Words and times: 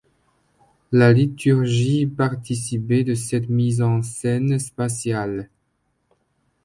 La 0.91 1.13
liturgie 1.13 2.07
participait 2.07 3.03
de 3.03 3.13
cette 3.13 3.49
mise 3.49 3.83
en 3.83 4.01
scène 4.01 4.57
spatiale. 4.57 5.51